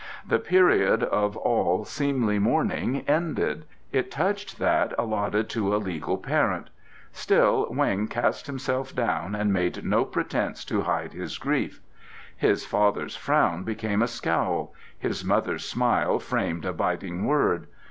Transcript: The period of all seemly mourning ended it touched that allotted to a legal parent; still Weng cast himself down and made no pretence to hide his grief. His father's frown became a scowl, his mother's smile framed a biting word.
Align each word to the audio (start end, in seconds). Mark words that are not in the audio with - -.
The 0.27 0.39
period 0.39 1.03
of 1.03 1.37
all 1.37 1.85
seemly 1.85 2.39
mourning 2.39 3.01
ended 3.07 3.65
it 3.91 4.09
touched 4.09 4.57
that 4.57 4.95
allotted 4.97 5.47
to 5.51 5.75
a 5.75 5.77
legal 5.77 6.17
parent; 6.17 6.71
still 7.11 7.67
Weng 7.67 8.09
cast 8.09 8.47
himself 8.47 8.95
down 8.95 9.35
and 9.35 9.53
made 9.53 9.85
no 9.85 10.03
pretence 10.03 10.65
to 10.65 10.81
hide 10.81 11.13
his 11.13 11.37
grief. 11.37 11.81
His 12.35 12.65
father's 12.65 13.15
frown 13.15 13.63
became 13.63 14.01
a 14.01 14.07
scowl, 14.07 14.73
his 14.97 15.23
mother's 15.23 15.65
smile 15.69 16.17
framed 16.17 16.65
a 16.65 16.73
biting 16.73 17.23
word. 17.27 17.67